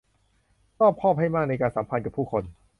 [0.79, 2.43] รอบคอบให้มากในการสัมพันธ์กับผู้คน